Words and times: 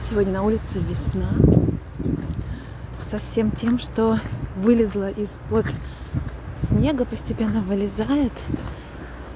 Сегодня 0.00 0.32
на 0.32 0.42
улице 0.44 0.78
весна. 0.78 1.28
Со 3.00 3.18
всем 3.18 3.50
тем, 3.50 3.80
что 3.80 4.16
вылезло 4.56 5.10
из-под 5.10 5.66
снега, 6.60 7.04
постепенно 7.04 7.62
вылезает. 7.62 8.32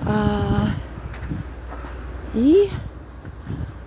А, 0.03 0.69
и 2.35 2.71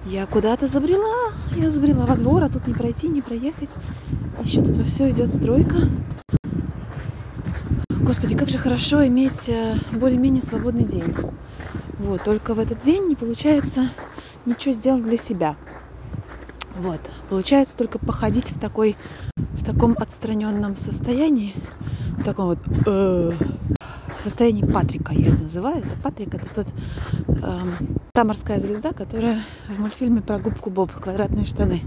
я 0.05 0.25
куда-то 0.25 0.68
забрела. 0.68 1.32
Я 1.55 1.70
забрела 1.70 2.05
во 2.05 2.18
двор, 2.18 2.43
а 2.43 2.50
тут 2.50 2.68
не 2.68 2.73
пройти, 2.73 3.07
не 3.07 3.21
проехать. 3.21 3.70
Еще 4.44 4.62
тут 4.62 4.76
во 4.76 4.84
все 4.84 5.10
идет 5.12 5.34
стройка. 5.34 5.78
Господи, 7.89 8.36
как 8.36 8.50
же 8.50 8.57
хорошо 8.57 9.07
иметь 9.07 9.48
э, 9.48 9.76
более-менее 9.94 10.44
свободный 10.44 10.84
день. 10.84 11.16
Вот, 12.00 12.21
только 12.23 12.54
в 12.54 12.60
этот 12.60 12.80
день 12.80 13.07
не 13.07 13.16
получается 13.16 13.88
ничего 14.46 14.73
сделать 14.73 15.03
для 15.03 15.17
себя. 15.17 15.55
Вот. 16.75 16.99
Получается 17.29 17.77
только 17.77 17.99
походить 17.99 18.52
в 18.52 18.59
такой, 18.59 18.95
в 19.35 19.63
таком 19.63 19.95
отстраненном 19.97 20.75
состоянии, 20.75 21.53
в 22.17 22.23
таком 22.23 22.48
вот 22.48 22.59
э, 22.85 23.31
состоянии 24.25 24.65
Патрика 24.65 25.13
я 25.13 25.27
это 25.27 25.43
называю. 25.43 25.77
Это 25.77 25.95
Патрик, 26.03 26.34
это 26.34 26.48
тот 26.53 26.67
э, 27.27 27.59
та 28.13 28.23
морская 28.23 28.59
звезда, 28.59 28.91
которая 28.91 29.39
в 29.70 29.79
мультфильме 29.79 30.21
про 30.21 30.39
губку 30.39 30.70
Боб, 30.70 30.91
квадратные 30.91 31.45
штаны. 31.45 31.81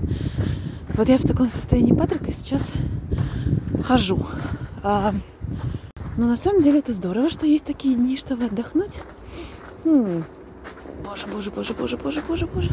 Вот 0.94 1.08
я 1.08 1.18
в 1.18 1.22
таком 1.22 1.50
состоянии 1.50 1.92
Патрика 1.92 2.32
сейчас 2.32 2.62
хожу. 3.84 4.24
А, 4.82 5.12
но 6.16 6.26
на 6.26 6.36
самом 6.36 6.62
деле 6.62 6.78
это 6.78 6.92
здорово, 6.92 7.30
что 7.30 7.46
есть 7.46 7.64
такие 7.64 7.94
дни, 7.94 8.16
чтобы 8.16 8.44
отдохнуть. 8.44 9.00
Хм. 9.84 10.24
Боже, 11.04 11.26
боже, 11.32 11.50
боже, 11.50 11.74
боже, 11.74 11.96
боже, 11.96 12.22
боже, 12.26 12.46
боже. 12.46 12.70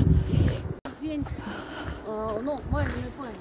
Ну, 2.42 2.60
маминой 2.72 3.12
памяти. 3.18 3.38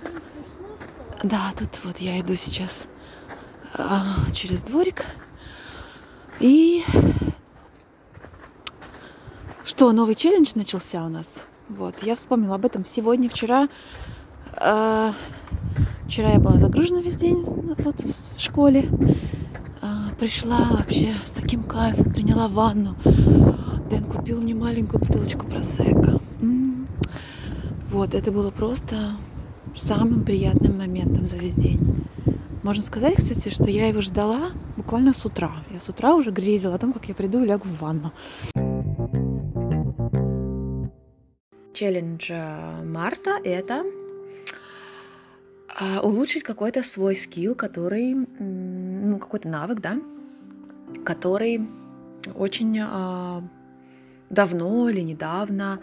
Укрепишь 0.00 1.22
Да, 1.22 1.52
тут 1.58 1.68
вот 1.84 1.98
я 1.98 2.18
иду 2.18 2.34
сейчас 2.34 2.86
а, 3.74 4.02
через 4.32 4.62
дворик. 4.62 5.04
И 6.40 6.82
что, 9.64 9.92
новый 9.92 10.14
челлендж 10.14 10.52
начался 10.54 11.04
у 11.04 11.10
нас. 11.10 11.44
Вот, 11.68 12.02
я 12.02 12.16
вспомнила 12.16 12.54
об 12.54 12.64
этом 12.64 12.86
сегодня, 12.86 13.28
вчера. 13.28 13.68
Э, 14.58 15.12
вчера 16.06 16.30
я 16.30 16.40
была 16.40 16.56
загружена 16.56 17.02
весь 17.02 17.16
день 17.16 17.44
вот, 17.44 18.00
в 18.00 18.40
школе. 18.40 18.88
Э, 19.82 20.14
пришла 20.18 20.68
вообще 20.70 21.12
с 21.24 21.32
таким 21.32 21.64
кайфом, 21.64 22.12
приняла 22.12 22.48
ванну. 22.48 22.96
Дэн 23.90 24.04
купил 24.04 24.40
мне 24.40 24.54
маленькую 24.54 25.00
бутылочку 25.00 25.46
просека. 25.46 26.21
Вот, 27.92 28.14
это 28.14 28.32
было 28.32 28.50
просто 28.50 28.96
самым 29.76 30.24
приятным 30.24 30.78
моментом 30.78 31.26
за 31.26 31.36
весь 31.36 31.54
день. 31.54 31.78
Можно 32.62 32.82
сказать, 32.82 33.16
кстати, 33.16 33.50
что 33.50 33.68
я 33.68 33.86
его 33.88 34.00
ждала 34.00 34.50
буквально 34.78 35.12
с 35.12 35.26
утра. 35.26 35.50
Я 35.70 35.78
с 35.78 35.90
утра 35.90 36.14
уже 36.14 36.30
грезила 36.30 36.76
о 36.76 36.78
том, 36.78 36.94
как 36.94 37.04
я 37.04 37.14
приду 37.14 37.42
и 37.42 37.46
лягу 37.46 37.68
в 37.68 37.78
ванну. 37.80 38.10
Челлендж 41.74 42.30
э, 42.30 42.82
марта– 42.82 43.38
это 43.44 43.84
а, 45.78 46.00
улучшить 46.00 46.44
какой-то 46.44 46.82
свой 46.82 47.14
скилл, 47.14 47.54
который, 47.54 48.14
ну, 48.14 49.18
какой-то 49.18 49.50
навык, 49.50 49.80
да, 49.80 49.98
который 51.04 51.68
очень 52.34 52.78
а, 52.80 53.42
давно 54.30 54.88
или 54.88 55.00
недавно 55.00 55.80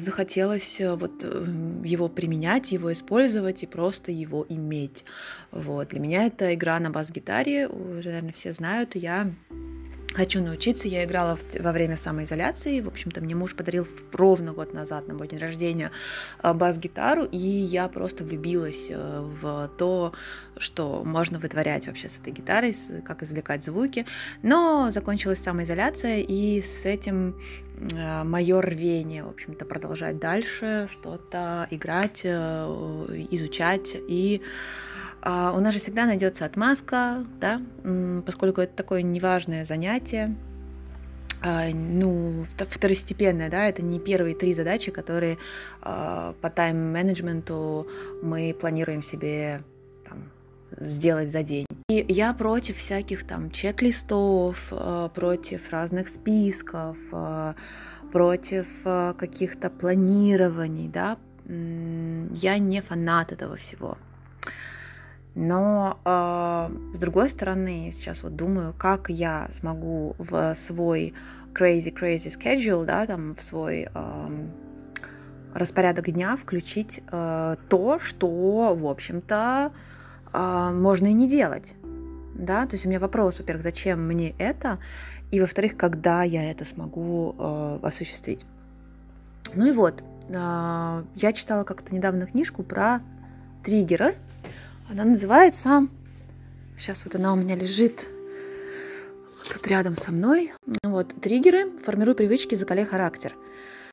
захотелось 0.00 0.80
э, 0.80 0.94
вот 0.94 1.22
э, 1.22 1.46
его 1.84 2.08
применять, 2.08 2.72
его 2.72 2.92
использовать 2.92 3.62
и 3.62 3.66
просто 3.66 4.12
его 4.12 4.44
иметь. 4.48 5.04
Вот. 5.50 5.88
Для 5.88 6.00
меня 6.00 6.26
это 6.26 6.54
игра 6.54 6.78
на 6.78 6.90
бас-гитаре, 6.90 7.68
уже, 7.68 8.08
наверное, 8.08 8.32
все 8.32 8.52
знают, 8.52 8.94
я 8.94 9.32
Хочу 10.14 10.42
научиться. 10.42 10.88
Я 10.88 11.04
играла 11.04 11.36
в, 11.36 11.44
во 11.60 11.72
время 11.72 11.96
самоизоляции. 11.96 12.80
В 12.80 12.88
общем-то, 12.88 13.22
мне 13.22 13.34
муж 13.34 13.54
подарил 13.54 13.86
ровно 14.12 14.52
год 14.52 14.74
назад 14.74 15.08
на 15.08 15.14
мой 15.14 15.26
день 15.26 15.38
рождения 15.38 15.90
э, 16.42 16.52
бас-гитару, 16.52 17.24
и 17.24 17.38
я 17.38 17.88
просто 17.88 18.22
влюбилась 18.22 18.90
э, 18.90 19.20
в 19.40 19.70
то, 19.78 20.12
что 20.58 21.02
можно 21.04 21.38
вытворять 21.38 21.86
вообще 21.86 22.10
с 22.10 22.18
этой 22.18 22.32
гитарой, 22.32 22.74
как 23.04 23.22
извлекать 23.22 23.64
звуки. 23.64 24.04
Но 24.42 24.90
закончилась 24.90 25.38
самоизоляция, 25.38 26.18
и 26.18 26.60
с 26.60 26.84
этим 26.84 27.34
э, 27.90 28.22
мое 28.24 28.60
рвение, 28.60 29.24
в 29.24 29.30
общем-то, 29.30 29.64
продолжать 29.64 30.18
дальше, 30.18 30.88
что-то 30.92 31.66
играть, 31.70 32.24
изучать 32.24 33.92
и 33.94 34.42
а 35.22 35.52
у 35.56 35.60
нас 35.60 35.72
же 35.72 35.80
всегда 35.80 36.04
найдется 36.06 36.44
отмазка, 36.44 37.24
да, 37.40 37.62
поскольку 38.26 38.60
это 38.60 38.74
такое 38.74 39.02
неважное 39.02 39.64
занятие, 39.64 40.34
а, 41.44 41.68
ну, 41.72 42.44
второстепенное, 42.70 43.50
да, 43.50 43.66
это 43.66 43.82
не 43.82 43.98
первые 43.98 44.36
три 44.36 44.54
задачи, 44.54 44.92
которые 44.92 45.38
а, 45.80 46.34
по 46.40 46.50
тайм-менеджменту 46.50 47.88
мы 48.22 48.56
планируем 48.58 49.02
себе 49.02 49.62
там, 50.08 50.30
сделать 50.78 51.30
за 51.30 51.42
день. 51.42 51.66
И 51.88 52.04
я 52.08 52.32
против 52.32 52.76
всяких 52.76 53.26
там 53.26 53.50
чек-листов, 53.50 54.68
а, 54.70 55.08
против 55.08 55.70
разных 55.70 56.08
списков, 56.08 56.96
против 58.12 58.66
каких-то 59.16 59.70
планирований, 59.70 60.88
да, 60.88 61.16
я 61.46 62.58
не 62.58 62.80
фанат 62.82 63.32
этого 63.32 63.56
всего. 63.56 63.96
Но 65.34 65.98
э, 66.04 66.94
с 66.94 66.98
другой 66.98 67.30
стороны, 67.30 67.90
сейчас 67.90 68.22
вот 68.22 68.36
думаю, 68.36 68.74
как 68.76 69.08
я 69.08 69.46
смогу 69.48 70.14
в 70.18 70.54
свой 70.54 71.14
crazy 71.54 71.92
crazy 71.92 72.28
schedule, 72.28 72.84
да, 72.84 73.06
там 73.06 73.34
в 73.34 73.42
свой 73.42 73.88
э, 73.92 74.48
распорядок 75.54 76.10
дня 76.10 76.36
включить 76.36 77.02
э, 77.10 77.56
то, 77.68 77.98
что, 77.98 78.74
в 78.74 78.86
общем-то, 78.86 79.72
э, 80.32 80.70
можно 80.72 81.06
и 81.06 81.12
не 81.12 81.28
делать. 81.28 81.76
Да, 82.34 82.66
то 82.66 82.74
есть 82.74 82.86
у 82.86 82.88
меня 82.88 83.00
вопрос, 83.00 83.40
во-первых, 83.40 83.62
зачем 83.62 84.06
мне 84.06 84.34
это, 84.38 84.78
и 85.30 85.40
во-вторых, 85.40 85.76
когда 85.76 86.22
я 86.22 86.50
это 86.50 86.64
смогу 86.64 87.34
э, 87.38 87.78
осуществить. 87.82 88.44
Ну 89.54 89.66
и 89.66 89.72
вот, 89.72 90.02
э, 90.28 91.04
я 91.14 91.32
читала 91.32 91.64
как-то 91.64 91.94
недавно 91.94 92.26
книжку 92.26 92.62
про 92.62 93.00
триггеры, 93.62 94.14
она 94.92 95.04
называется... 95.04 95.88
Сейчас 96.76 97.04
вот 97.04 97.14
она 97.14 97.32
у 97.32 97.36
меня 97.36 97.56
лежит 97.56 98.08
тут 99.50 99.66
рядом 99.66 99.94
со 99.94 100.12
мной. 100.12 100.52
Вот, 100.82 101.14
триггеры. 101.20 101.70
Формируй 101.84 102.14
привычки, 102.14 102.54
закаляй 102.54 102.84
характер. 102.84 103.34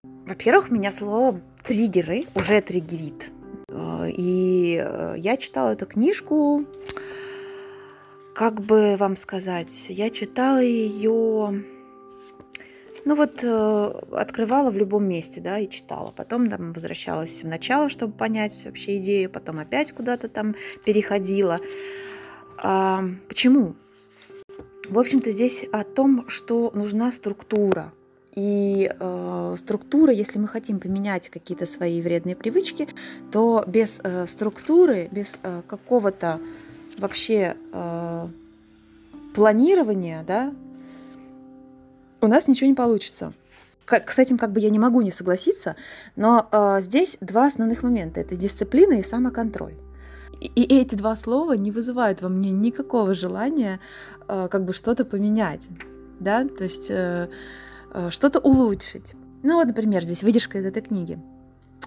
Во-первых, 0.04 0.72
меня 0.72 0.92
слово 0.92 1.40
триггеры 1.64 2.26
уже 2.36 2.60
триггерит. 2.62 3.32
И 4.08 4.82
э, 4.84 5.14
я 5.18 5.38
читала 5.38 5.72
эту 5.72 5.86
книжку, 5.86 6.66
как 8.34 8.62
бы 8.62 8.96
вам 8.98 9.16
сказать, 9.16 9.88
я 9.90 10.10
читала 10.10 10.62
ее 10.62 11.64
ну 13.06 13.16
вот 13.16 13.44
э, 13.44 13.92
открывала 14.12 14.72
в 14.72 14.78
любом 14.78 15.06
месте, 15.06 15.42
да, 15.42 15.60
и 15.60 15.70
читала. 15.70 16.12
Потом 16.12 16.48
там 16.48 16.74
возвращалась 16.74 17.44
в 17.44 17.48
начало, 17.48 17.90
чтобы 17.90 18.14
понять 18.14 18.66
вообще 18.66 18.98
идею, 18.98 19.30
потом 19.30 19.60
опять 19.60 19.92
куда-то 19.92 20.30
там 20.30 20.56
переходила. 20.86 21.60
А, 22.58 23.04
почему? 23.28 23.76
В 24.90 24.98
общем-то, 24.98 25.32
здесь 25.32 25.66
о 25.72 25.84
том, 25.84 26.28
что 26.30 26.72
нужна 26.74 27.12
структура. 27.12 27.94
И 28.36 28.90
э, 28.90 29.56
структура, 29.58 30.14
если 30.14 30.40
мы 30.40 30.48
хотим 30.48 30.80
поменять 30.80 31.30
какие-то 31.30 31.66
свои 31.66 32.02
вредные 32.02 32.36
привычки, 32.36 32.88
то 33.32 33.64
без 33.68 34.00
э, 34.04 34.28
структуры, 34.28 35.10
без 35.12 35.38
э, 35.44 35.62
какого-то 35.68 36.40
вообще 36.98 37.56
э, 37.72 38.28
планирования, 39.34 40.24
да, 40.24 40.54
у 42.22 42.28
нас 42.28 42.48
ничего 42.48 42.68
не 42.68 42.76
получится. 42.76 43.34
Как, 43.86 44.12
с 44.12 44.20
этим 44.20 44.38
как 44.38 44.52
бы 44.52 44.60
я 44.60 44.70
не 44.70 44.80
могу 44.80 45.02
не 45.02 45.12
согласиться, 45.12 45.76
но 46.16 46.48
э, 46.52 46.82
здесь 46.82 47.18
два 47.22 47.48
основных 47.48 47.82
момента. 47.82 48.22
Это 48.22 48.36
дисциплина 48.36 48.94
и 48.94 49.04
самоконтроль. 49.04 49.76
И, 50.40 50.46
и 50.46 50.80
эти 50.80 50.96
два 50.96 51.16
слова 51.16 51.54
не 51.54 51.72
вызывают 51.72 52.22
во 52.22 52.30
мне 52.30 52.52
никакого 52.52 53.14
желания 53.14 53.80
э, 54.28 54.48
как 54.50 54.64
бы 54.64 54.74
что-то 54.74 55.06
поменять, 55.06 55.62
да, 56.20 56.48
то 56.48 56.64
есть 56.64 56.90
э, 56.90 57.30
э, 57.94 58.10
что-то 58.12 58.40
улучшить. 58.40 59.16
Ну 59.44 59.56
вот, 59.56 59.68
например, 59.68 60.04
здесь 60.04 60.24
выдержка 60.24 60.60
из 60.60 60.66
этой 60.66 60.82
книги. 60.82 61.20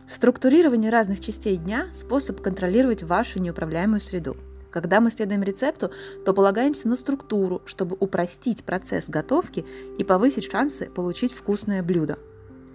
Структурирование 0.09 0.91
разных 0.91 1.21
частей 1.21 1.57
дня– 1.57 1.87
способ 1.95 2.41
контролировать 2.41 3.03
вашу 3.03 3.41
неуправляемую 3.41 4.01
среду. 4.01 4.37
Когда 4.73 5.01
мы 5.01 5.11
следуем 5.11 5.43
рецепту, 5.43 5.91
то 6.25 6.33
полагаемся 6.33 6.89
на 6.89 6.97
структуру, 6.97 7.63
чтобы 7.67 7.97
упростить 8.01 8.65
процесс 8.65 9.05
готовки 9.07 9.67
и 9.99 10.03
повысить 10.03 10.51
шансы 10.51 10.87
получить 10.87 11.33
вкусное 11.33 11.83
блюдо. 11.83 12.19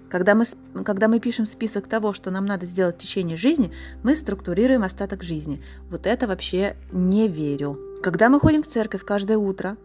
Когда 0.08 0.36
мы, 0.36 0.46
когда 0.86 1.10
мы 1.10 1.20
пишем 1.20 1.46
список 1.46 1.88
того, 1.88 2.14
что 2.14 2.32
нам 2.32 2.46
надо 2.46 2.66
сделать 2.66 2.96
в 2.96 3.00
течение 3.00 3.36
жизни, 3.36 3.74
мы 4.04 4.16
структурируем 4.16 4.84
остаток 4.84 5.24
жизни. 5.24 5.62
Вот 5.90 6.06
это 6.06 6.28
вообще 6.28 6.78
не 6.92 7.28
верю. 7.28 7.78
Когда 8.04 8.30
мы 8.30 8.40
ходим 8.40 8.62
в 8.62 8.68
церковь 8.68 9.04
каждое 9.04 9.38
утро, 9.38 9.76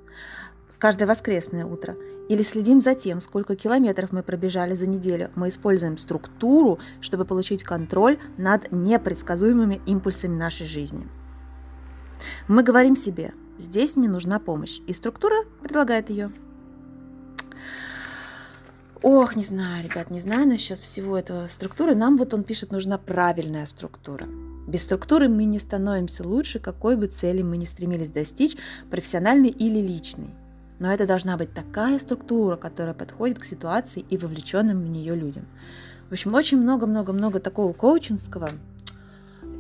каждое 0.78 1.06
воскресное 1.06 1.64
утро, 1.64 1.96
или 2.28 2.42
следим 2.42 2.80
за 2.80 2.94
тем, 2.94 3.20
сколько 3.20 3.56
километров 3.56 4.12
мы 4.12 4.22
пробежали 4.22 4.74
за 4.74 4.88
неделю, 4.88 5.30
мы 5.34 5.48
используем 5.48 5.98
структуру, 5.98 6.78
чтобы 7.00 7.24
получить 7.24 7.64
контроль 7.64 8.18
над 8.36 8.70
непредсказуемыми 8.70 9.80
импульсами 9.86 10.36
нашей 10.36 10.66
жизни. 10.66 11.08
Мы 12.48 12.62
говорим 12.62 12.96
себе, 12.96 13.32
здесь 13.58 13.96
мне 13.96 14.08
нужна 14.08 14.38
помощь, 14.38 14.80
и 14.86 14.92
структура 14.92 15.36
предлагает 15.60 16.10
ее. 16.10 16.30
Ох, 19.02 19.34
не 19.34 19.44
знаю, 19.44 19.82
ребят, 19.82 20.10
не 20.10 20.20
знаю 20.20 20.46
насчет 20.46 20.78
всего 20.78 21.18
этого 21.18 21.48
структуры. 21.48 21.96
Нам 21.96 22.16
вот 22.16 22.34
он 22.34 22.44
пишет, 22.44 22.70
нужна 22.70 22.98
правильная 22.98 23.66
структура. 23.66 24.26
Без 24.68 24.84
структуры 24.84 25.28
мы 25.28 25.44
не 25.44 25.58
становимся 25.58 26.26
лучше, 26.26 26.60
какой 26.60 26.96
бы 26.96 27.08
цели 27.08 27.42
мы 27.42 27.56
ни 27.56 27.64
стремились 27.64 28.10
достичь, 28.10 28.56
профессиональной 28.90 29.48
или 29.48 29.80
личной. 29.80 30.30
Но 30.78 30.92
это 30.92 31.04
должна 31.04 31.36
быть 31.36 31.52
такая 31.52 31.98
структура, 31.98 32.56
которая 32.56 32.94
подходит 32.94 33.40
к 33.40 33.44
ситуации 33.44 34.04
и 34.08 34.16
вовлеченным 34.16 34.80
в 34.82 34.88
нее 34.88 35.16
людям. 35.16 35.46
В 36.08 36.12
общем, 36.12 36.34
очень 36.34 36.58
много-много-много 36.58 37.40
такого 37.40 37.72
коучинского. 37.72 38.50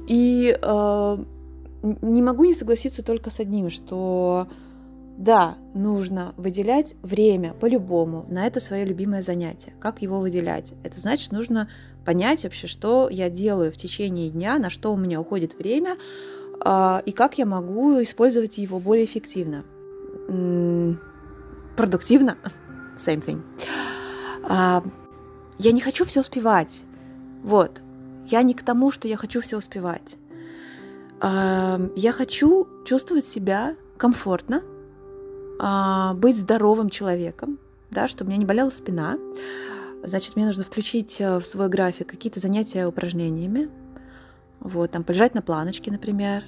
И 0.06 0.56
э, 0.60 1.24
не 1.82 2.22
могу 2.22 2.44
не 2.44 2.54
согласиться 2.54 3.02
только 3.02 3.30
с 3.30 3.40
одним, 3.40 3.70
что 3.70 4.48
да, 5.18 5.56
нужно 5.74 6.34
выделять 6.36 6.94
время 7.02 7.54
по-любому 7.54 8.24
на 8.28 8.46
это 8.46 8.60
свое 8.60 8.84
любимое 8.84 9.22
занятие. 9.22 9.74
Как 9.78 10.00
его 10.02 10.20
выделять? 10.20 10.74
Это 10.84 10.98
значит, 10.98 11.32
нужно 11.32 11.68
понять 12.04 12.44
вообще, 12.44 12.66
что 12.66 13.08
я 13.10 13.28
делаю 13.30 13.70
в 13.70 13.76
течение 13.76 14.30
дня, 14.30 14.58
на 14.58 14.70
что 14.70 14.92
у 14.92 14.96
меня 14.96 15.20
уходит 15.20 15.58
время, 15.58 15.96
э, 16.64 17.02
и 17.04 17.12
как 17.12 17.38
я 17.38 17.46
могу 17.46 18.02
использовать 18.02 18.58
его 18.58 18.78
более 18.78 19.04
эффективно 19.04 19.64
продуктивно. 21.76 22.38
Same 22.96 23.24
thing. 23.24 23.42
А, 24.44 24.82
я 25.58 25.72
не 25.72 25.80
хочу 25.80 26.04
все 26.04 26.20
успевать. 26.20 26.84
Вот. 27.42 27.82
Я 28.26 28.42
не 28.42 28.54
к 28.54 28.62
тому, 28.62 28.90
что 28.90 29.08
я 29.08 29.16
хочу 29.16 29.40
все 29.40 29.58
успевать. 29.58 30.16
Я 31.22 32.12
хочу 32.12 32.66
чувствовать 32.84 33.24
себя 33.24 33.76
комфортно, 33.96 34.62
а, 35.60 36.14
быть 36.14 36.36
здоровым 36.36 36.90
человеком, 36.90 37.60
да, 37.90 38.08
чтобы 38.08 38.28
у 38.28 38.30
меня 38.30 38.40
не 38.40 38.46
болела 38.46 38.70
спина. 38.70 39.16
Значит, 40.02 40.34
мне 40.34 40.46
нужно 40.46 40.64
включить 40.64 41.20
э, 41.20 41.38
в 41.38 41.46
свой 41.46 41.68
график 41.68 42.08
какие-то 42.08 42.40
занятия 42.40 42.86
упражнениями. 42.86 43.70
Вот, 44.58 44.90
там 44.90 45.04
полежать 45.04 45.34
на 45.34 45.42
планочке, 45.42 45.92
например, 45.92 46.44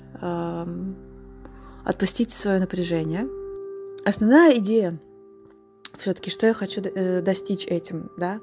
отпустить 1.84 2.32
свое 2.32 2.58
напряжение. 2.58 3.28
Основная 4.04 4.58
идея 4.58 4.98
все-таки, 5.98 6.30
что 6.30 6.46
я 6.46 6.54
хочу 6.54 6.82
э, 6.82 7.20
достичь 7.22 7.66
этим, 7.66 8.10
да. 8.16 8.40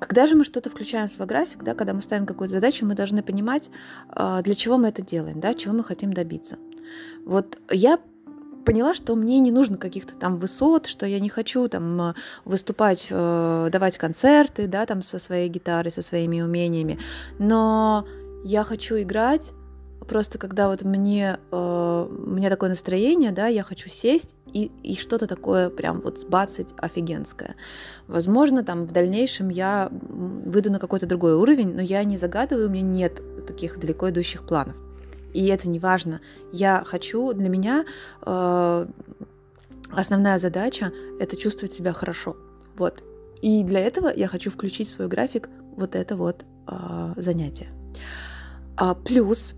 Когда 0.00 0.26
же 0.26 0.36
мы 0.36 0.44
что-то 0.44 0.70
включаем 0.70 1.08
в 1.08 1.10
свой 1.10 1.26
график, 1.26 1.62
да, 1.62 1.74
когда 1.74 1.92
мы 1.92 2.00
ставим 2.00 2.26
какую-то 2.26 2.54
задачу, 2.54 2.86
мы 2.86 2.94
должны 2.94 3.22
понимать, 3.22 3.70
а, 4.08 4.42
для 4.42 4.54
чего 4.54 4.78
мы 4.78 4.88
это 4.88 5.02
делаем, 5.02 5.40
да, 5.40 5.54
чего 5.54 5.74
мы 5.74 5.84
хотим 5.84 6.12
добиться. 6.12 6.56
Вот 7.24 7.58
я 7.70 7.98
поняла, 8.64 8.94
что 8.94 9.14
мне 9.16 9.38
не 9.40 9.50
нужно 9.50 9.76
каких-то 9.76 10.14
там 10.14 10.36
высот, 10.36 10.86
что 10.86 11.04
я 11.06 11.20
не 11.20 11.28
хочу 11.28 11.68
там 11.68 12.14
выступать, 12.44 13.08
э, 13.10 13.68
давать 13.72 13.98
концерты, 13.98 14.66
да, 14.66 14.86
там 14.86 15.02
со 15.02 15.18
своей 15.18 15.48
гитарой, 15.48 15.90
со 15.90 16.02
своими 16.02 16.40
умениями, 16.40 16.98
но 17.38 18.06
я 18.44 18.64
хочу 18.64 19.00
играть 19.00 19.52
Просто 20.08 20.38
когда 20.38 20.68
вот 20.68 20.82
мне, 20.82 21.38
э, 21.50 22.08
у 22.08 22.30
меня 22.30 22.50
такое 22.50 22.70
настроение, 22.70 23.30
да, 23.30 23.46
я 23.46 23.62
хочу 23.62 23.88
сесть 23.88 24.34
и, 24.52 24.70
и 24.82 24.94
что-то 24.96 25.26
такое 25.26 25.70
прям 25.70 26.00
вот 26.00 26.18
сбацать 26.18 26.74
офигенское. 26.76 27.56
Возможно, 28.08 28.64
там 28.64 28.82
в 28.82 28.92
дальнейшем 28.92 29.48
я 29.48 29.88
выйду 29.90 30.72
на 30.72 30.78
какой-то 30.78 31.06
другой 31.06 31.34
уровень, 31.34 31.74
но 31.74 31.82
я 31.82 32.04
не 32.04 32.16
загадываю, 32.16 32.68
у 32.68 32.70
меня 32.70 32.82
нет 32.82 33.22
таких 33.46 33.78
далеко 33.78 34.10
идущих 34.10 34.46
планов. 34.46 34.76
И 35.34 35.46
это 35.46 35.68
не 35.68 35.78
важно. 35.78 36.20
Я 36.52 36.82
хочу, 36.84 37.32
для 37.32 37.48
меня 37.48 37.84
э, 38.26 38.86
основная 39.90 40.38
задача— 40.38 40.92
это 41.20 41.36
чувствовать 41.36 41.72
себя 41.72 41.92
хорошо. 41.92 42.36
Вот. 42.76 43.02
И 43.40 43.62
для 43.64 43.80
этого 43.80 44.12
я 44.14 44.28
хочу 44.28 44.50
включить 44.50 44.88
в 44.88 44.90
свой 44.90 45.08
график 45.08 45.48
вот 45.76 45.94
это 45.94 46.16
вот 46.16 46.44
э, 46.68 47.14
занятие. 47.16 47.68
А, 48.76 48.94
плюс 48.94 49.54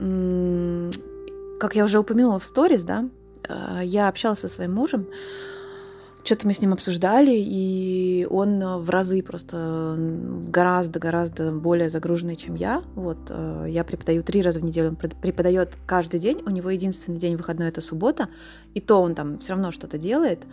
как 0.00 1.74
я 1.74 1.84
уже 1.84 1.98
упомянула 1.98 2.38
в 2.38 2.44
сторис, 2.44 2.84
да, 2.84 3.08
э, 3.48 3.80
я 3.84 4.08
общалась 4.08 4.38
со 4.38 4.48
своим 4.48 4.72
мужем, 4.72 5.06
что-то 6.24 6.46
мы 6.46 6.54
с 6.54 6.60
ним 6.60 6.72
обсуждали, 6.72 7.32
и 7.34 8.26
он 8.30 8.62
в 8.80 8.90
разы 8.90 9.22
просто 9.22 9.96
гораздо-гораздо 10.48 11.52
более 11.52 11.90
загруженный, 11.90 12.36
чем 12.36 12.54
я. 12.54 12.82
Вот, 12.94 13.18
э, 13.28 13.66
я 13.68 13.84
преподаю 13.84 14.22
три 14.22 14.42
раза 14.42 14.60
в 14.60 14.64
неделю, 14.64 14.88
он 14.90 14.96
преподает 14.96 15.76
каждый 15.86 16.18
день, 16.18 16.42
у 16.46 16.50
него 16.50 16.70
единственный 16.70 17.18
день 17.18 17.36
выходной— 17.36 17.68
это 17.70 17.80
суббота, 17.80 18.28
и 18.74 18.80
то 18.80 19.02
он 19.02 19.14
там 19.14 19.38
все 19.38 19.52
равно 19.52 19.70
что-то 19.70 19.98
делает. 19.98 20.46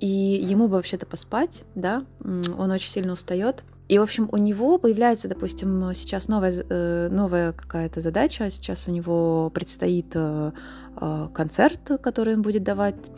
И 0.00 0.06
ему 0.06 0.68
бы 0.68 0.74
вообще-то 0.74 1.06
поспать, 1.06 1.64
да, 1.74 2.04
он 2.22 2.70
очень 2.70 2.90
сильно 2.90 3.14
устает, 3.14 3.64
и, 3.88 3.98
в 3.98 4.02
общем, 4.02 4.28
у 4.32 4.36
него 4.36 4.76
появляется, 4.76 5.28
допустим, 5.28 5.94
сейчас 5.94 6.28
новая, 6.28 6.52
э, 6.68 7.08
новая 7.10 7.52
какая-то 7.52 8.02
задача. 8.02 8.50
Сейчас 8.50 8.86
у 8.86 8.92
него 8.92 9.48
предстоит 9.48 10.12
э, 10.14 10.52
э, 11.00 11.28
концерт, 11.32 11.80
который 12.02 12.34
он 12.34 12.42
будет 12.42 12.62
давать 12.64 13.10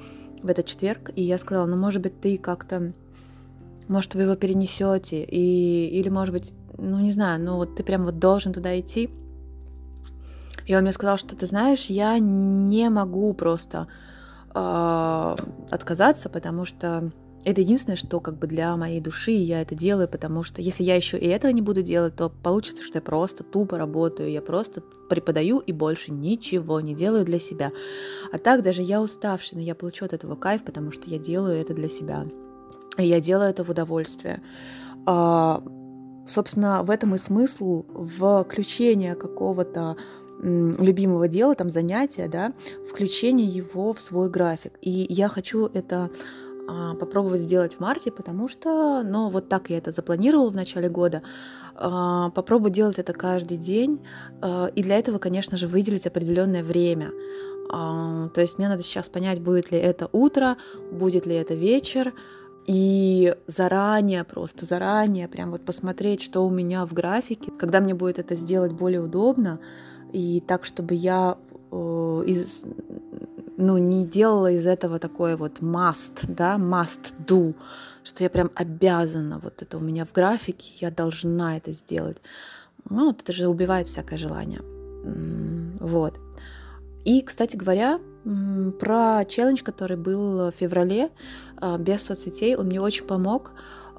в 0.43 0.49
этот 0.49 0.67
четверг. 0.67 1.11
И 1.17 1.23
я 1.23 1.39
сказала, 1.39 1.67
ну, 1.67 1.77
может 1.77 2.01
быть, 2.01 2.21
ты 2.21 2.39
как-то, 2.39 2.93
может, 3.89 4.15
вы 4.15 4.23
его 4.23 4.37
перенесете, 4.37 5.25
и, 5.25 5.89
или, 5.99 6.09
может 6.09 6.33
быть, 6.33 6.55
ну, 6.79 7.01
не 7.01 7.11
знаю, 7.11 7.43
ну, 7.43 7.57
вот 7.57 7.75
ты 7.75 7.83
прям 7.83 8.05
вот 8.05 8.21
должен 8.21 8.53
туда 8.53 8.79
идти. 8.79 9.11
И 10.67 10.77
он 10.77 10.83
мне 10.83 10.93
сказал, 10.93 11.19
что 11.19 11.35
ты 11.35 11.47
знаешь, 11.47 11.87
я 11.87 12.17
не 12.21 12.89
могу 12.91 13.35
просто 13.35 13.89
отказаться, 14.53 16.29
потому 16.29 16.65
что 16.65 17.13
это 17.45 17.61
единственное, 17.61 17.97
что 17.97 18.21
как 18.21 18.39
бы 18.39 18.47
для 18.47 18.77
моей 18.77 19.01
души 19.01 19.31
я 19.31 19.63
это 19.63 19.75
делаю, 19.75 20.09
потому 20.09 20.43
что 20.43 20.61
если 20.61 20.85
я 20.85 20.95
еще 20.95 21.19
и 21.19 21.27
этого 21.27 21.51
не 21.51 21.63
буду 21.63 21.83
делать, 21.83 22.17
то 22.17 22.29
получится, 22.29 22.83
что 22.83 22.99
я 22.99 23.03
просто 23.03 23.45
тупо 23.45 23.79
работаю, 23.79 24.31
я 24.31 24.43
просто 24.43 24.83
преподаю 25.09 25.59
и 25.59 25.73
больше 25.73 26.13
ничего 26.13 26.81
не 26.81 26.95
делаю 26.95 27.25
для 27.25 27.39
себя. 27.39 27.73
А 28.33 28.39
так 28.39 28.63
даже 28.63 28.83
я 28.83 29.01
уставший, 29.01 29.57
но 29.57 29.63
я 29.63 29.75
получу 29.75 30.05
от 30.05 30.13
этого 30.13 30.37
кайф, 30.37 30.65
потому 30.65 30.93
что 30.93 31.09
я 31.09 31.19
делаю 31.19 31.59
это 31.59 31.75
для 31.75 31.89
себя. 31.89 32.27
И 32.99 33.07
я 33.07 33.21
делаю 33.21 33.51
это 33.51 33.65
в 33.65 33.71
удовольствие. 33.71 34.43
А, 35.07 35.63
собственно, 36.27 36.83
в 36.83 36.91
этом 36.91 37.15
и 37.15 37.19
смысл 37.19 37.85
включения 38.45 39.15
какого-то 39.15 39.97
любимого 40.43 41.29
дела, 41.29 41.55
там 41.55 41.71
занятия, 41.71 42.29
да, 42.29 42.55
включение 42.89 43.47
его 43.47 43.93
в 43.93 44.01
свой 44.01 44.31
график. 44.31 44.79
И 44.81 45.07
я 45.09 45.29
хочу 45.29 45.67
это 45.67 46.11
попробовать 46.99 47.41
сделать 47.41 47.75
в 47.75 47.81
марте, 47.81 48.11
потому 48.11 48.49
что, 48.49 49.03
ну, 49.03 49.29
вот 49.29 49.49
так 49.49 49.71
я 49.71 49.79
это 49.79 49.91
запланировала 49.91 50.51
в 50.51 50.57
начале 50.57 50.89
года. 50.89 51.23
А, 51.75 52.31
попробовать 52.31 52.75
делать 52.75 52.99
это 52.99 53.13
каждый 53.13 53.57
день. 53.57 54.01
А, 54.41 54.67
и 54.67 54.83
для 54.83 54.99
этого, 54.99 55.19
конечно 55.19 55.57
же, 55.57 55.67
выделить 55.67 56.07
определенное 56.07 56.63
время. 56.63 57.11
То 57.71 58.41
есть 58.41 58.59
мне 58.59 58.69
надо 58.69 58.83
сейчас 58.83 59.09
понять, 59.09 59.41
будет 59.41 59.71
ли 59.71 59.79
это 59.79 60.09
утро, 60.11 60.57
будет 60.91 61.25
ли 61.25 61.37
это 61.37 61.55
вечер, 61.55 62.13
и 62.67 63.35
заранее, 63.47 64.25
просто 64.25 64.65
заранее, 64.65 65.29
прям 65.29 65.53
вот 65.53 65.65
посмотреть, 65.65 66.21
что 66.21 66.45
у 66.45 66.51
меня 66.51 66.85
в 66.85 66.93
графике, 66.93 67.53
когда 67.59 67.81
мне 67.81 67.95
будет 67.95 68.19
это 68.19 68.35
сделать 68.35 68.73
более 68.73 69.01
удобно, 69.01 69.61
и 70.13 70.43
так, 70.47 70.65
чтобы 70.65 70.95
я 70.95 71.39
э, 71.71 72.23
из, 72.27 72.65
ну, 73.61 73.79
не 73.79 74.05
делала 74.05 74.51
из 74.51 74.67
этого 74.67 74.99
такое 74.99 75.37
вот 75.37 75.61
must, 75.61 76.25
да, 76.27 76.57
must 76.57 77.15
do, 77.27 77.55
что 78.03 78.25
я 78.25 78.31
прям 78.31 78.51
обязана, 78.55 79.39
вот 79.39 79.63
это 79.63 79.77
у 79.77 79.81
меня 79.81 80.05
в 80.05 80.13
графике, 80.13 80.73
я 80.81 80.91
должна 80.91 81.57
это 81.57 81.73
сделать. 81.73 82.17
Ну, 82.89 83.07
вот 83.07 83.21
это 83.21 83.33
же 83.33 83.49
убивает 83.49 83.89
всякое 83.89 84.19
желание. 84.19 84.63
Вот. 85.81 86.19
И, 87.05 87.23
кстати 87.23 87.57
говоря, 87.57 88.01
про 88.79 89.25
челлендж, 89.25 89.63
который 89.63 89.97
был 89.97 90.51
в 90.51 90.53
феврале 90.53 91.11
а, 91.57 91.79
без 91.79 92.03
соцсетей, 92.03 92.57
он 92.57 92.67
мне 92.67 92.81
очень 92.81 93.07
помог 93.07 93.53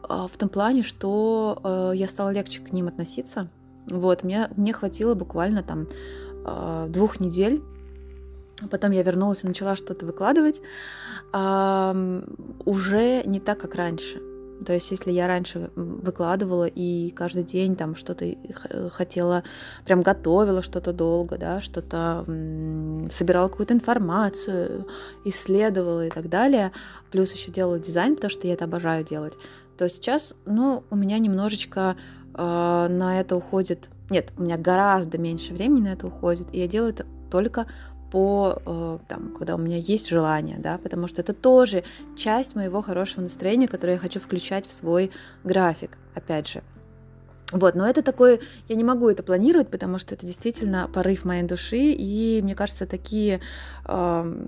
а, 0.08 0.28
в 0.28 0.38
том 0.38 0.50
плане, 0.50 0.84
что 0.84 1.60
а, 1.64 1.92
я 1.92 2.08
стала 2.08 2.30
легче 2.30 2.62
к 2.62 2.72
ним 2.72 2.88
относиться. 2.88 3.50
Вот, 3.90 4.24
мне, 4.24 4.50
мне 4.56 4.74
хватило 4.74 5.16
буквально 5.16 5.64
там 5.64 5.88
двух 6.92 7.20
недель 7.20 7.62
Потом 8.70 8.92
я 8.92 9.04
вернулась 9.04 9.44
и 9.44 9.48
начала 9.48 9.76
что-то 9.76 10.06
выкладывать. 10.06 10.62
А, 11.34 11.96
уже 12.66 13.24
не 13.24 13.40
так, 13.40 13.60
как 13.60 13.76
раньше. 13.76 14.22
То 14.66 14.74
есть, 14.74 14.92
если 14.92 15.12
я 15.12 15.26
раньше 15.26 15.72
выкладывала 15.76 16.66
и 16.66 17.10
каждый 17.12 17.44
день 17.44 17.76
там 17.76 17.96
что-то 17.96 18.26
хотела, 18.92 19.44
прям 19.86 20.02
готовила 20.02 20.62
что-то 20.62 20.94
долго, 20.94 21.38
да, 21.38 21.62
что-то 21.62 22.24
собирала 23.10 23.48
какую-то 23.48 23.74
информацию, 23.74 24.88
исследовала 25.26 26.06
и 26.06 26.10
так 26.12 26.30
далее, 26.30 26.72
плюс 27.12 27.34
еще 27.34 27.50
делала 27.50 27.80
дизайн, 27.80 28.16
потому 28.16 28.30
что 28.30 28.46
я 28.48 28.54
это 28.54 28.66
обожаю 28.66 29.04
делать, 29.04 29.34
то 29.78 29.90
сейчас, 29.90 30.36
ну, 30.46 30.84
у 30.92 30.96
меня 30.96 31.18
немножечко 31.18 31.96
э, 32.36 32.88
на 32.88 33.20
это 33.20 33.36
уходит, 33.36 33.90
нет, 34.12 34.32
у 34.38 34.44
меня 34.44 34.58
гораздо 34.58 35.18
меньше 35.18 35.54
времени 35.54 35.86
на 35.86 35.94
это 35.94 36.06
уходит, 36.06 36.48
и 36.54 36.60
я 36.60 36.68
делаю 36.68 36.94
это 36.94 37.08
только 37.32 37.66
по, 38.12 38.62
э, 38.66 38.98
там, 39.08 39.34
когда 39.34 39.56
у 39.56 39.58
меня 39.58 39.78
есть 39.78 40.10
желание, 40.10 40.58
да, 40.60 40.78
потому 40.78 41.08
что 41.08 41.22
это 41.22 41.34
тоже 41.34 41.84
часть 42.16 42.56
моего 42.56 42.82
хорошего 42.82 43.22
настроения, 43.22 43.68
которое 43.68 43.94
я 43.94 44.00
хочу 44.00 44.20
включать 44.20 44.68
в 44.68 44.72
свой 44.72 45.12
график, 45.44 45.98
опять 46.14 46.48
же. 46.48 46.62
Вот, 47.52 47.76
но 47.76 47.90
это 47.90 48.02
такое, 48.02 48.40
я 48.70 48.76
не 48.76 48.84
могу 48.84 49.10
это 49.10 49.24
планировать, 49.24 49.70
потому 49.70 49.98
что 49.98 50.16
это 50.16 50.26
действительно 50.26 50.90
порыв 50.94 51.26
моей 51.26 51.44
души, 51.44 51.92
и 51.92 52.42
мне 52.44 52.56
кажется, 52.56 52.86
такие 52.86 53.42
э, 53.86 54.46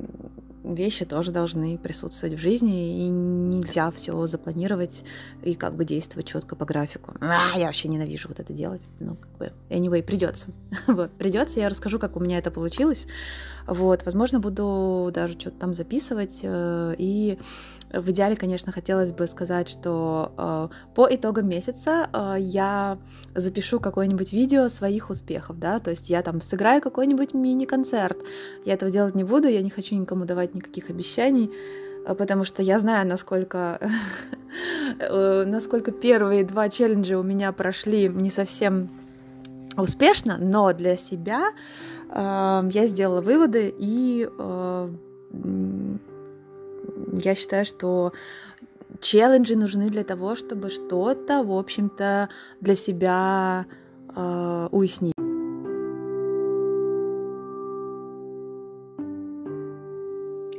вещи 0.63 1.05
тоже 1.05 1.31
должны 1.31 1.77
присутствовать 1.77 2.37
в 2.37 2.41
жизни, 2.41 3.05
и 3.05 3.09
нельзя 3.09 3.91
все 3.91 4.25
запланировать 4.25 5.03
и 5.43 5.55
как 5.55 5.75
бы 5.75 5.85
действовать 5.85 6.27
четко 6.27 6.55
по 6.55 6.65
графику. 6.65 7.13
А, 7.21 7.57
я 7.57 7.67
вообще 7.67 7.87
ненавижу 7.87 8.29
вот 8.29 8.39
это 8.39 8.53
делать. 8.53 8.81
Ну, 8.99 9.15
как 9.15 9.31
бы, 9.37 9.51
anyway, 9.69 10.01
придется. 10.01 10.47
вот, 10.87 11.11
придется, 11.11 11.59
я 11.59 11.69
расскажу, 11.69 11.99
как 11.99 12.15
у 12.15 12.19
меня 12.19 12.37
это 12.37 12.51
получилось. 12.51 13.07
Вот, 13.67 14.03
возможно, 14.03 14.39
буду 14.39 15.11
даже 15.13 15.39
что-то 15.39 15.57
там 15.57 15.73
записывать. 15.73 16.39
Э, 16.43 16.95
и 16.97 17.37
в 17.93 18.09
идеале, 18.09 18.35
конечно, 18.35 18.71
хотелось 18.71 19.11
бы 19.11 19.27
сказать, 19.27 19.69
что 19.69 20.33
э, 20.35 20.93
по 20.95 21.07
итогам 21.09 21.47
месяца 21.47 22.09
э, 22.11 22.37
я 22.39 22.97
запишу 23.35 23.79
какое-нибудь 23.79 24.33
видео 24.33 24.67
своих 24.67 25.11
успехов, 25.11 25.59
да, 25.59 25.79
то 25.79 25.91
есть 25.91 26.09
я 26.09 26.23
там 26.23 26.41
сыграю 26.41 26.81
какой-нибудь 26.81 27.35
мини-концерт. 27.35 28.17
Я 28.65 28.73
этого 28.73 28.89
делать 28.89 29.13
не 29.13 29.23
буду, 29.23 29.47
я 29.47 29.61
не 29.61 29.69
хочу 29.69 29.95
никому 29.95 30.25
давать 30.25 30.52
никаких 30.53 30.89
обещаний, 30.89 31.51
потому 32.05 32.43
что 32.43 32.61
я 32.61 32.79
знаю, 32.79 33.07
насколько, 33.07 33.79
насколько 34.99 35.91
первые 35.91 36.43
два 36.43 36.69
челленджа 36.69 37.17
у 37.17 37.23
меня 37.23 37.51
прошли 37.51 38.07
не 38.07 38.29
совсем 38.29 38.89
успешно, 39.77 40.37
но 40.39 40.71
для 40.73 40.97
себя 40.97 41.51
я 42.15 42.87
сделала 42.87 43.21
выводы, 43.21 43.73
и 43.75 44.29
я 47.23 47.35
считаю, 47.35 47.65
что 47.65 48.13
челленджи 48.99 49.55
нужны 49.55 49.89
для 49.89 50.03
того, 50.03 50.35
чтобы 50.35 50.69
что-то, 50.69 51.43
в 51.43 51.51
общем-то, 51.51 52.29
для 52.61 52.75
себя 52.75 53.65
э, 54.15 54.67
уяснить. 54.71 55.12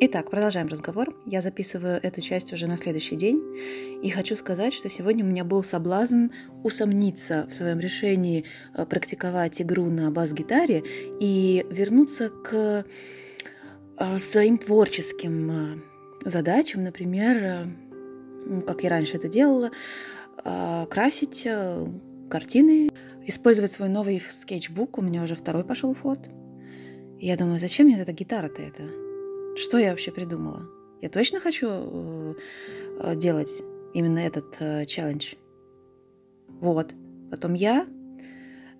Итак, 0.06 0.28
продолжаем 0.30 0.66
разговор. 0.66 1.16
Я 1.24 1.40
записываю 1.40 1.98
эту 2.02 2.20
часть 2.20 2.52
уже 2.52 2.66
на 2.66 2.76
следующий 2.76 3.16
день. 3.16 3.42
И 4.02 4.10
хочу 4.10 4.36
сказать, 4.36 4.74
что 4.74 4.90
сегодня 4.90 5.24
у 5.24 5.28
меня 5.28 5.44
был 5.44 5.64
соблазн 5.64 6.26
усомниться 6.62 7.48
в 7.50 7.54
своем 7.54 7.80
решении 7.80 8.44
э, 8.74 8.84
практиковать 8.84 9.62
игру 9.62 9.86
на 9.86 10.10
бас-гитаре 10.10 10.82
и 11.20 11.64
вернуться 11.70 12.28
к 12.28 12.84
э, 13.98 14.18
своим 14.30 14.58
творческим 14.58 15.50
э, 15.50 16.28
задачам, 16.28 16.84
например, 16.84 17.68
как 18.66 18.82
я 18.82 18.90
раньше 18.90 19.16
это 19.16 19.28
делала, 19.28 19.70
красить 20.36 21.48
картины, 22.28 22.90
использовать 23.24 23.72
свой 23.72 23.88
новый 23.88 24.22
скетчбук. 24.30 24.98
У 24.98 25.00
меня 25.00 25.22
уже 25.22 25.34
второй 25.34 25.64
пошел 25.64 25.94
фот. 25.94 26.28
Я 27.18 27.38
думаю, 27.38 27.58
зачем 27.58 27.86
мне 27.86 27.98
эта 27.98 28.12
гитара-то 28.12 28.60
это? 28.60 29.03
Что 29.56 29.78
я 29.78 29.90
вообще 29.90 30.10
придумала? 30.10 30.68
Я 31.00 31.08
точно 31.08 31.38
хочу 31.38 31.68
э, 31.70 32.34
э, 33.00 33.14
делать 33.14 33.62
именно 33.94 34.18
этот 34.18 34.56
э, 34.58 34.84
челлендж. 34.86 35.34
Вот. 36.60 36.92
Потом 37.30 37.54
я, 37.54 37.86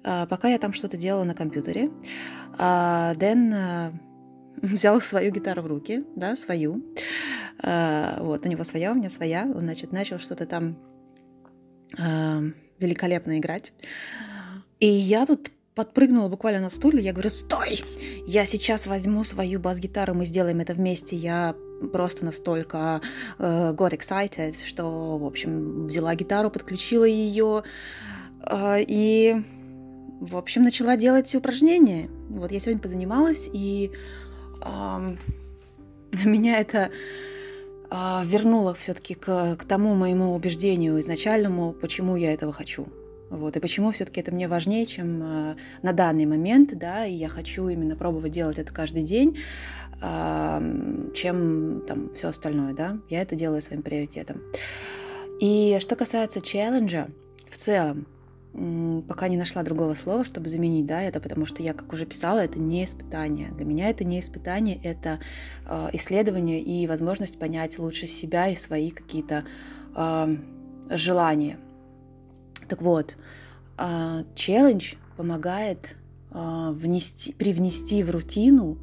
пока 0.03 0.49
я 0.49 0.59
там 0.59 0.73
что-то 0.73 0.97
делала 0.97 1.25
на 1.25 1.35
компьютере, 1.35 1.91
Дэн 2.57 3.55
взял 4.63 5.01
свою 5.01 5.33
гитару 5.33 5.63
в 5.63 5.67
руки, 5.67 6.05
да, 6.15 6.37
свою. 6.37 6.85
Вот, 7.63 8.47
у 8.47 8.49
него 8.49 8.65
своя, 8.65 8.93
у 8.93 8.95
меня 8.95 9.11
своя. 9.11 9.43
Он, 9.45 9.61
значит, 9.61 9.93
начал 9.93 10.19
что-то 10.19 10.47
там 10.47 10.77
великолепно 12.79 13.39
играть. 13.39 13.73
И 14.79 14.87
я 14.87 15.27
тут 15.27 15.51
подпрыгнула 15.75 16.29
буквально 16.29 16.61
на 16.61 16.71
стуле, 16.71 17.03
я 17.03 17.13
говорю, 17.13 17.31
стой, 17.31 17.83
я 18.27 18.47
сейчас 18.47 18.87
возьму 18.87 19.25
свою 19.25 19.59
бас-гитару, 19.59 20.15
мы 20.15 20.25
сделаем 20.25 20.61
это 20.61 20.73
вместе, 20.75 21.17
я 21.17 21.55
просто 21.93 22.25
настолько 22.25 23.01
uh, 23.39 23.75
got 23.75 23.93
excited, 23.93 24.55
что, 24.65 25.19
в 25.19 25.25
общем, 25.25 25.85
взяла 25.85 26.15
гитару, 26.15 26.51
подключила 26.51 27.05
ее 27.05 27.65
uh, 28.41 28.85
и, 28.87 29.43
в 30.21 30.37
общем, 30.37 30.63
начала 30.63 30.97
делать 30.97 31.35
упражнения. 31.35 32.09
Вот 32.29 32.53
я 32.53 32.61
сегодня 32.61 32.81
позанималась, 32.81 33.51
и 33.53 33.91
uh, 34.61 35.19
меня 36.25 36.61
это 36.61 36.91
uh, 37.91 38.25
вернуло 38.25 38.75
все-таки 38.75 39.15
к, 39.15 39.57
к 39.57 39.65
тому 39.65 39.95
моему 39.95 40.35
убеждению 40.35 41.01
изначальному, 41.01 41.73
почему 41.73 42.17
я 42.17 42.33
этого 42.33 42.53
хочу. 42.53 42.87
Вот, 43.31 43.57
и 43.57 43.61
почему 43.61 43.91
все-таки 43.93 44.21
это 44.21 44.33
мне 44.33 44.49
важнее, 44.49 44.87
чем 44.87 45.23
э, 45.23 45.57
на 45.83 45.93
данный 45.93 46.27
момент, 46.27 46.77
да, 46.79 47.07
и 47.07 47.15
я 47.15 47.29
хочу 47.29 47.69
именно 47.69 47.97
пробовать 47.97 48.33
делать 48.33 48.59
это 48.59 48.73
каждый 48.73 49.03
день, 49.03 49.39
э, 50.01 51.11
чем 51.15 51.83
там 51.87 52.13
все 52.15 52.29
остальное, 52.29 52.75
да, 52.75 52.99
я 53.09 53.23
это 53.23 53.35
делаю 53.35 53.63
своим 53.63 53.83
приоритетом. 53.83 54.43
И 55.41 55.79
что 55.81 55.97
касается 55.97 56.41
челленджа, 56.41 57.09
в 57.51 57.57
целом, 57.57 58.07
пока 59.09 59.29
не 59.29 59.37
нашла 59.37 59.63
другого 59.63 59.95
слова, 59.95 60.25
чтобы 60.25 60.49
заменить, 60.49 60.87
да, 60.87 61.03
это 61.03 61.21
потому 61.21 61.45
что 61.45 61.63
я, 61.63 61.75
как 61.75 61.93
уже 61.93 62.07
писала, 62.07 62.39
это 62.39 62.59
не 62.59 62.85
испытание. 62.85 63.51
Для 63.51 63.65
меня 63.65 63.89
это 63.89 64.05
не 64.05 64.21
испытание, 64.21 64.81
это 64.83 65.19
э, 65.67 65.91
исследование 65.95 66.61
и 66.61 66.87
возможность 66.87 67.39
понять 67.39 67.79
лучше 67.79 68.07
себя 68.07 68.49
и 68.49 68.55
свои 68.55 68.91
какие-то 68.91 69.45
э, 69.97 70.37
желания. 70.91 71.59
Так 72.69 72.83
вот, 72.83 73.17
а, 73.77 74.25
челлендж 74.35 74.95
помогает 75.17 75.97
а, 76.31 76.73
внести, 76.73 77.33
привнести 77.33 78.03
в 78.03 78.11
рутину 78.11 78.79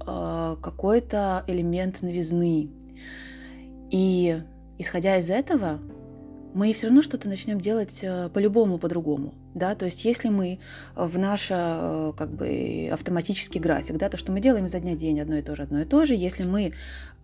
а, 0.00 0.56
какой-то 0.56 1.44
элемент 1.46 2.02
новизны. 2.02 2.70
И 3.90 4.42
исходя 4.78 5.18
из 5.18 5.28
этого, 5.30 5.80
мы 6.54 6.72
все 6.72 6.86
равно 6.86 7.02
что-то 7.02 7.28
начнем 7.28 7.60
делать 7.60 8.04
по-любому, 8.32 8.78
по-другому. 8.78 9.34
Да? 9.54 9.74
То 9.74 9.84
есть 9.84 10.04
если 10.04 10.28
мы 10.28 10.60
в 10.94 11.18
наш 11.18 11.48
как 11.48 12.30
бы, 12.34 12.88
автоматический 12.92 13.58
график, 13.58 13.96
да, 13.96 14.08
то, 14.08 14.16
что 14.16 14.32
мы 14.32 14.40
делаем 14.40 14.66
изо 14.66 14.80
дня 14.80 14.94
день 14.94 15.20
одно 15.20 15.36
и 15.36 15.42
то 15.42 15.56
же, 15.56 15.62
одно 15.62 15.80
и 15.80 15.84
то 15.84 16.04
же, 16.04 16.14
если 16.14 16.44
мы 16.44 16.72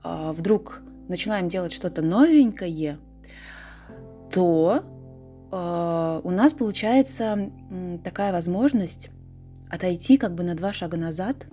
вдруг 0.02 0.82
начинаем 1.08 1.48
делать 1.50 1.72
что-то 1.72 2.00
новенькое, 2.00 2.98
то 4.30 4.84
у 5.50 6.30
нас 6.30 6.52
получается 6.52 7.50
такая 8.04 8.32
возможность 8.32 9.10
отойти 9.70 10.16
как 10.16 10.34
бы 10.34 10.42
на 10.42 10.54
два 10.54 10.72
шага 10.72 10.96
назад 10.96 11.46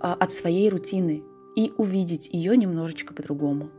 а, 0.00 0.14
от 0.14 0.32
своей 0.32 0.68
рутины 0.70 1.22
и 1.56 1.72
увидеть 1.76 2.28
ее 2.32 2.56
немножечко 2.56 3.14
по-другому. 3.14 3.70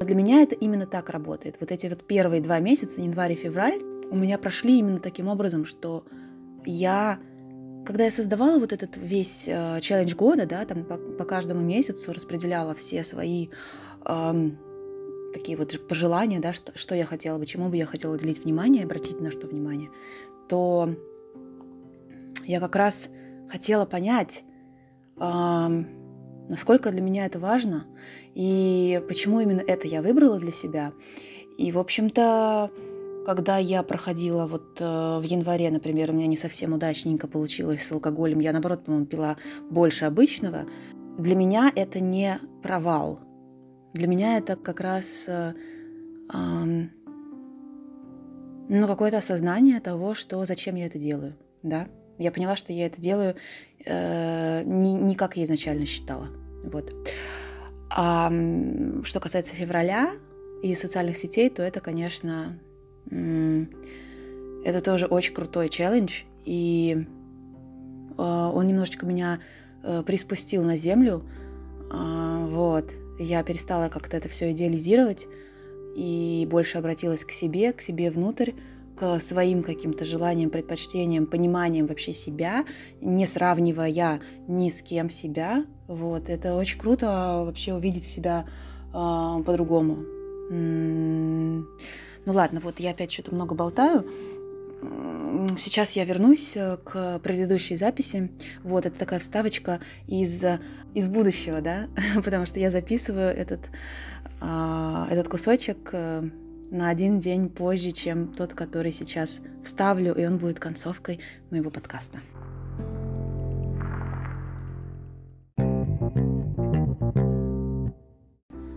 Для 0.00 0.14
меня 0.14 0.42
это 0.42 0.54
именно 0.54 0.86
так 0.86 1.10
работает. 1.10 1.56
Вот 1.60 1.72
эти 1.72 1.86
вот 1.86 2.06
первые 2.06 2.42
два 2.42 2.58
месяца, 2.60 3.00
январь 3.00 3.32
и 3.32 3.36
февраль, 3.36 3.80
у 4.10 4.16
меня 4.16 4.38
прошли 4.38 4.78
именно 4.78 5.00
таким 5.00 5.28
образом, 5.28 5.64
что 5.64 6.04
я, 6.64 7.18
когда 7.86 8.04
я 8.04 8.10
создавала 8.10 8.58
вот 8.58 8.72
этот 8.72 8.96
весь 8.96 9.44
э, 9.48 9.80
челлендж 9.80 10.14
года, 10.14 10.46
да, 10.46 10.64
там 10.64 10.84
по, 10.84 10.96
по 10.96 11.24
каждому 11.24 11.62
месяцу 11.62 12.12
распределяла 12.12 12.74
все 12.74 13.02
свои 13.04 13.48
э, 14.04 14.50
такие 15.36 15.58
вот 15.58 15.86
пожелания, 15.86 16.40
да, 16.40 16.52
что, 16.52 16.76
что 16.76 16.94
я 16.94 17.04
хотела 17.04 17.38
бы, 17.38 17.44
чему 17.44 17.68
бы 17.68 17.76
я 17.76 17.84
хотела 17.84 18.14
уделить 18.14 18.42
внимание, 18.42 18.84
обратить 18.84 19.20
на 19.20 19.30
что 19.30 19.46
внимание, 19.46 19.90
то 20.48 20.94
я 22.46 22.58
как 22.58 22.74
раз 22.74 23.08
хотела 23.50 23.84
понять, 23.84 24.44
насколько 25.16 26.90
для 26.90 27.00
меня 27.02 27.26
это 27.26 27.38
важно 27.38 27.86
и 28.34 29.02
почему 29.08 29.40
именно 29.40 29.60
это 29.60 29.86
я 29.88 30.00
выбрала 30.00 30.38
для 30.38 30.52
себя. 30.52 30.92
И, 31.58 31.72
в 31.72 31.78
общем-то, 31.78 32.70
когда 33.26 33.58
я 33.58 33.82
проходила 33.82 34.46
вот 34.46 34.78
э, 34.78 35.18
в 35.18 35.22
январе, 35.22 35.70
например, 35.70 36.10
у 36.10 36.12
меня 36.12 36.26
не 36.26 36.36
совсем 36.36 36.74
удачненько 36.74 37.26
получилось 37.26 37.82
с 37.82 37.92
алкоголем, 37.92 38.40
я, 38.40 38.52
наоборот, 38.52 38.84
по-моему, 38.84 39.06
пила 39.06 39.36
больше 39.70 40.04
обычного, 40.04 40.66
для 41.18 41.34
меня 41.34 41.72
это 41.74 41.98
не 41.98 42.38
провал, 42.62 43.20
для 43.96 44.06
меня 44.06 44.38
это 44.38 44.56
как 44.56 44.80
раз 44.80 45.26
э, 45.28 45.54
ну, 48.68 48.86
какое-то 48.86 49.18
осознание 49.18 49.80
того, 49.80 50.14
что 50.14 50.44
зачем 50.44 50.74
я 50.76 50.86
это 50.86 50.98
делаю, 50.98 51.36
да. 51.62 51.88
Я 52.18 52.32
поняла, 52.32 52.56
что 52.56 52.72
я 52.72 52.86
это 52.86 53.00
делаю 53.00 53.36
э, 53.84 54.62
не, 54.64 54.96
не 54.96 55.14
как 55.14 55.36
я 55.36 55.44
изначально 55.44 55.86
считала. 55.86 56.28
Вот. 56.64 56.92
А 57.90 58.32
что 59.04 59.20
касается 59.20 59.54
февраля 59.54 60.12
и 60.62 60.74
социальных 60.74 61.16
сетей, 61.16 61.48
то 61.50 61.62
это, 61.62 61.80
конечно, 61.80 62.58
это 63.10 64.80
тоже 64.82 65.06
очень 65.06 65.34
крутой 65.34 65.68
челлендж, 65.68 66.22
и 66.44 67.06
э, 68.18 68.22
он 68.22 68.66
немножечко 68.66 69.06
меня 69.06 69.40
э, 69.82 70.02
приспустил 70.04 70.64
на 70.64 70.76
землю. 70.76 71.22
Э, 71.92 72.46
вот. 72.50 72.92
Я 73.18 73.42
перестала 73.42 73.88
как-то 73.88 74.16
это 74.16 74.28
все 74.28 74.52
идеализировать 74.52 75.26
и 75.94 76.46
больше 76.50 76.78
обратилась 76.78 77.24
к 77.24 77.30
себе, 77.30 77.72
к 77.72 77.80
себе 77.80 78.10
внутрь, 78.10 78.52
к 78.96 79.20
своим 79.20 79.62
каким-то 79.62 80.04
желаниям, 80.04 80.50
предпочтениям, 80.50 81.26
пониманием 81.26 81.86
вообще 81.86 82.12
себя, 82.12 82.64
не 83.00 83.26
сравнивая 83.26 84.20
ни 84.48 84.70
с 84.70 84.82
кем 84.82 85.10
себя. 85.10 85.64
Вот. 85.86 86.28
Это 86.28 86.54
очень 86.54 86.78
круто 86.78 87.42
вообще 87.46 87.74
увидеть 87.74 88.04
себя 88.04 88.46
э, 88.88 89.42
по-другому. 89.44 89.98
Ну 90.50 92.32
ладно, 92.32 92.60
вот 92.60 92.80
я 92.80 92.90
опять 92.90 93.12
что-то 93.12 93.34
много 93.34 93.54
болтаю. 93.54 94.04
Сейчас 95.56 95.92
я 95.92 96.04
вернусь 96.04 96.56
э, 96.56 96.76
к 96.78 97.20
предыдущей 97.20 97.76
записи. 97.76 98.30
Вот, 98.62 98.86
это 98.86 98.98
такая 98.98 99.20
вставочка 99.20 99.80
из, 100.06 100.42
из 100.94 101.08
будущего, 101.08 101.60
да, 101.60 101.88
потому 102.24 102.46
что 102.46 102.58
я 102.58 102.70
записываю 102.70 103.28
этот, 103.28 103.60
а, 104.40 105.06
этот 105.10 105.28
кусочек 105.28 105.90
э, 105.92 106.28
на 106.70 106.88
один 106.88 107.20
день 107.20 107.48
позже, 107.48 107.92
чем 107.92 108.32
тот, 108.32 108.54
который 108.54 108.92
сейчас 108.92 109.40
вставлю, 109.62 110.14
и 110.14 110.26
он 110.26 110.38
будет 110.38 110.58
концовкой 110.58 111.20
моего 111.50 111.70
подкаста. 111.70 112.18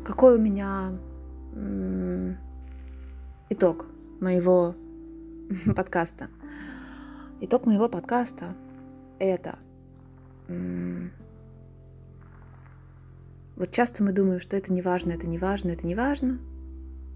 Какой 0.06 0.36
у 0.36 0.42
меня 0.42 0.92
итог 3.50 3.88
моего 4.20 4.76
подкаста? 5.76 6.30
Итог 7.42 7.66
моего 7.66 7.90
подкаста— 7.90 8.56
это... 9.20 9.58
Вот 13.56 13.72
часто 13.72 14.04
мы 14.04 14.12
думаем, 14.12 14.40
что 14.40 14.56
это 14.56 14.72
не 14.72 14.82
важно, 14.82 15.12
это 15.12 15.28
не 15.28 15.38
важно, 15.38 15.72
это 15.72 15.86
не 15.86 15.96
важно. 15.96 16.40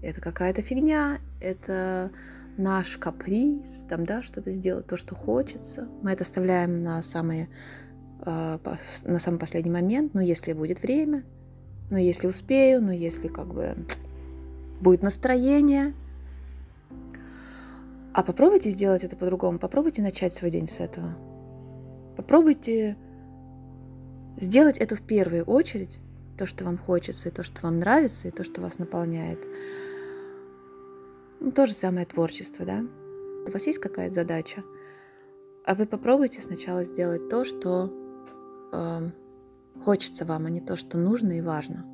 Это 0.02 0.20
какая-то 0.20 0.62
фигня, 0.62 1.20
это 1.40 2.10
наш 2.58 2.98
каприз, 2.98 3.86
там, 3.88 4.04
да, 4.04 4.22
что-то 4.22 4.50
сделать, 4.50 4.86
то, 4.86 4.96
что 4.96 5.14
хочется. 5.14 5.88
Мы 6.02 6.10
это 6.10 6.24
оставляем 6.24 6.82
на, 6.82 7.02
самые, 7.02 7.48
э, 8.26 8.58
на 9.04 9.18
самый 9.18 9.38
последний 9.38 9.70
момент, 9.70 10.12
но 10.12 10.20
если 10.20 10.52
будет 10.52 10.82
время, 10.82 11.24
но 11.90 11.98
если 11.98 12.26
успею, 12.26 12.82
но 12.82 12.92
если 12.92 13.28
как 13.28 13.54
бы 13.54 13.74
будет 14.80 15.02
настроение, 15.02 15.94
а 18.14 18.22
попробуйте 18.22 18.70
сделать 18.70 19.02
это 19.02 19.16
по-другому. 19.16 19.58
Попробуйте 19.58 20.00
начать 20.00 20.34
свой 20.34 20.52
день 20.52 20.68
с 20.68 20.78
этого. 20.78 21.16
Попробуйте 22.16 22.96
сделать 24.36 24.78
это 24.78 24.94
в 24.94 25.02
первую 25.02 25.44
очередь, 25.44 25.98
то, 26.38 26.46
что 26.46 26.64
вам 26.64 26.78
хочется, 26.78 27.28
и 27.28 27.32
то, 27.32 27.42
что 27.42 27.62
вам 27.62 27.80
нравится, 27.80 28.28
и 28.28 28.30
то, 28.30 28.44
что 28.44 28.60
вас 28.60 28.78
наполняет. 28.78 29.44
Ну, 31.40 31.50
то 31.50 31.66
же 31.66 31.72
самое 31.72 32.06
творчество, 32.06 32.64
да? 32.64 32.84
У 33.48 33.50
вас 33.50 33.66
есть 33.66 33.80
какая-то 33.80 34.14
задача, 34.14 34.62
а 35.66 35.74
вы 35.74 35.86
попробуйте 35.86 36.40
сначала 36.40 36.84
сделать 36.84 37.28
то, 37.28 37.44
что 37.44 37.92
э, 38.72 39.10
хочется 39.84 40.24
вам, 40.24 40.46
а 40.46 40.50
не 40.50 40.60
то, 40.60 40.76
что 40.76 40.98
нужно 40.98 41.32
и 41.32 41.40
важно. 41.40 41.84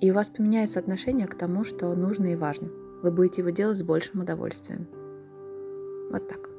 И 0.00 0.10
у 0.10 0.14
вас 0.14 0.30
поменяется 0.30 0.80
отношение 0.80 1.28
к 1.28 1.36
тому, 1.36 1.62
что 1.62 1.94
нужно 1.94 2.32
и 2.32 2.36
важно. 2.36 2.68
Вы 3.02 3.12
будете 3.12 3.42
его 3.42 3.50
делать 3.50 3.78
с 3.78 3.84
большим 3.84 4.20
удовольствием. 4.20 4.88
Вот 6.12 6.28
так. 6.28 6.51